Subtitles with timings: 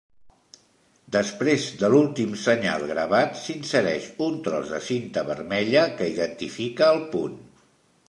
[1.15, 7.43] Després de l'últim senyal gravat s'insereix un tros de cinta vermella que identifica el punt.